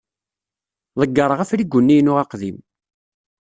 Ḍeqqreɣ 0.99 1.39
afrigu-nni-inu 1.41 2.13
aqdim. 2.23 2.57